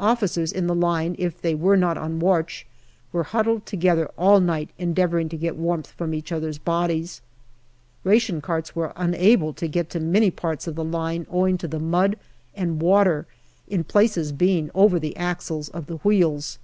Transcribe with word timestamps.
Officers 0.00 0.52
in 0.52 0.66
the 0.66 0.74
line, 0.74 1.16
if 1.18 1.40
they 1.40 1.54
were 1.54 1.78
not 1.78 1.96
on 1.96 2.20
watch, 2.20 2.66
were 3.10 3.22
huddled 3.22 3.64
together 3.64 4.04
all 4.18 4.38
night 4.38 4.68
en 4.78 4.92
deavouring 4.94 5.30
to 5.30 5.36
get 5.38 5.56
warmth 5.56 5.86
from 5.92 6.12
each 6.12 6.30
other's 6.30 6.58
bodies. 6.58 7.22
Ration 8.04 8.42
carts 8.42 8.76
were 8.76 8.92
unable 8.96 9.54
to 9.54 9.68
get 9.68 9.88
to 9.88 9.98
many 9.98 10.30
parts 10.30 10.66
of 10.66 10.74
the 10.74 10.84
line 10.84 11.26
owing 11.30 11.56
to 11.56 11.68
the 11.68 11.80
mud 11.80 12.18
and 12.54 12.82
water 12.82 13.24
in 13.66 13.82
places 13.82 14.30
being 14.30 14.70
over 14.74 15.00
the 15.00 15.16
axles 15.16 15.70
of 15.70 15.86
the 15.86 15.96
wheels. 16.04 16.58